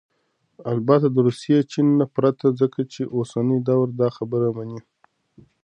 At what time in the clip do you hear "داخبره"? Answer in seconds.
4.01-4.49